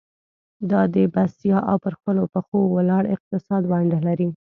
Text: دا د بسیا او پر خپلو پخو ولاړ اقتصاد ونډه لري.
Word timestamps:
دا 0.69 0.81
د 0.93 0.95
بسیا 1.13 1.57
او 1.69 1.75
پر 1.83 1.93
خپلو 1.99 2.23
پخو 2.33 2.59
ولاړ 2.75 3.03
اقتصاد 3.15 3.61
ونډه 3.71 3.99
لري. 4.07 4.29